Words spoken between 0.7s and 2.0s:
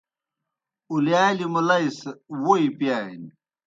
اُلِیالیْ مُلئی